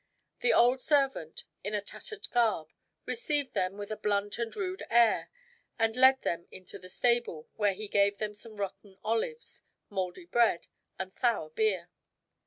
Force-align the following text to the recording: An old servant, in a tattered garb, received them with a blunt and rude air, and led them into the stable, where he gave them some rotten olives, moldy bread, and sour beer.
An 0.41 0.51
old 0.53 0.79
servant, 0.81 1.43
in 1.63 1.75
a 1.75 1.79
tattered 1.81 2.27
garb, 2.31 2.69
received 3.05 3.53
them 3.53 3.77
with 3.77 3.91
a 3.91 3.95
blunt 3.95 4.39
and 4.39 4.55
rude 4.55 4.81
air, 4.89 5.29
and 5.77 5.95
led 5.95 6.23
them 6.23 6.47
into 6.49 6.79
the 6.79 6.89
stable, 6.89 7.47
where 7.53 7.73
he 7.73 7.87
gave 7.87 8.17
them 8.17 8.33
some 8.33 8.55
rotten 8.57 8.97
olives, 9.03 9.61
moldy 9.91 10.25
bread, 10.25 10.65
and 10.97 11.13
sour 11.13 11.51
beer. 11.51 11.91